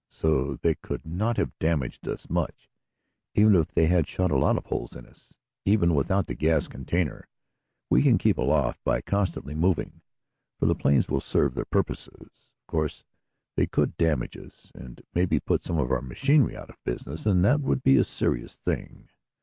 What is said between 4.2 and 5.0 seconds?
a lot of holes